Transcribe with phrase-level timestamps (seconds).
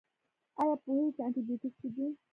[0.59, 2.05] ایا پوهیږئ چې انټي بیوټیک څه دي؟